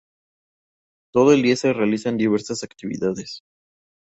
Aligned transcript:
Todo 1.13 1.31
el 1.31 1.43
día 1.43 1.55
se 1.55 1.73
realizan 1.73 2.17
diversas 2.17 2.63
actividades. 2.63 3.43